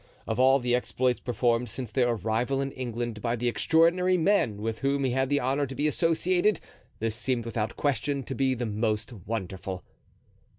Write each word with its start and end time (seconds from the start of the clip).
Of 0.27 0.39
all 0.39 0.57
the 0.57 0.73
exploits 0.73 1.19
performed 1.19 1.69
since 1.69 1.91
their 1.91 2.09
arrival 2.09 2.59
in 2.59 2.71
England 2.71 3.21
by 3.21 3.35
the 3.35 3.47
extraordinary 3.47 4.17
men 4.17 4.57
with 4.59 4.79
whom 4.79 5.03
he 5.03 5.11
had 5.11 5.29
the 5.29 5.39
honor 5.39 5.67
to 5.67 5.75
be 5.75 5.85
associated, 5.87 6.59
this 6.97 7.13
seemed 7.13 7.45
without 7.45 7.77
question 7.77 8.23
to 8.23 8.33
be 8.33 8.55
the 8.55 8.65
most 8.65 9.13
wonderful. 9.13 9.83